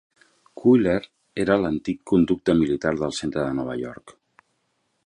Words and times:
Cuyler 0.61 1.03
era 1.43 1.57
a 1.57 1.61
l'antic 1.65 2.01
conducte 2.13 2.57
militar 2.63 2.95
del 3.05 3.15
centre 3.21 3.47
de 3.51 3.57
Nova 3.61 3.79
York. 3.85 4.17